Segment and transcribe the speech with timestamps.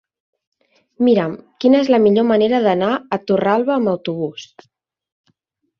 [1.07, 4.53] Mira'm quina és la millor manera d'anar a Torralba amb autobús.